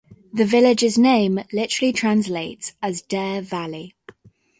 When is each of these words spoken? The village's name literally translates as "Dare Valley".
The 0.33 0.45
village's 0.45 0.97
name 0.97 1.41
literally 1.53 1.93
translates 1.93 2.73
as 2.81 3.03
"Dare 3.03 3.39
Valley". 3.39 3.93